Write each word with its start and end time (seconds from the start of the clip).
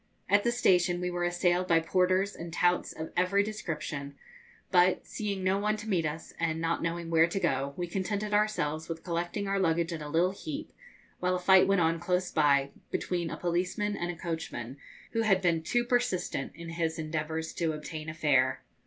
At 0.27 0.43
the 0.43 0.51
station 0.51 0.99
we 0.99 1.11
were 1.11 1.25
assailed 1.25 1.67
by 1.67 1.79
porters 1.79 2.35
and 2.35 2.51
touts 2.51 2.91
of 2.91 3.11
every 3.15 3.43
description, 3.43 4.15
but, 4.71 5.05
seeing 5.05 5.43
no 5.43 5.59
one 5.59 5.77
to 5.77 5.87
meet 5.87 6.07
us, 6.07 6.33
and 6.39 6.59
not 6.59 6.81
knowing 6.81 7.11
where 7.11 7.27
to 7.27 7.39
go, 7.39 7.75
we 7.77 7.85
contented 7.85 8.33
ourselves 8.33 8.89
with 8.89 9.03
collecting 9.03 9.47
our 9.47 9.59
luggage 9.59 9.91
in 9.93 10.01
a 10.01 10.09
little 10.09 10.31
heap, 10.31 10.73
while 11.19 11.35
a 11.35 11.39
fight 11.39 11.67
went 11.67 11.81
on 11.81 11.99
close 11.99 12.31
by 12.31 12.71
between 12.89 13.29
a 13.29 13.37
policeman 13.37 13.95
and 13.95 14.09
a 14.09 14.15
coachman, 14.17 14.77
who 15.11 15.21
had 15.21 15.39
been 15.39 15.61
too 15.61 15.83
persistent 15.85 16.51
in 16.55 16.69
his 16.69 16.97
endeavours 16.97 17.53
to 17.53 17.73
obtain 17.73 18.09
a 18.09 18.15
fare. 18.15 18.63